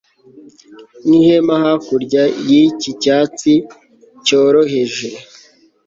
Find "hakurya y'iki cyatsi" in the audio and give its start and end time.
1.65-3.53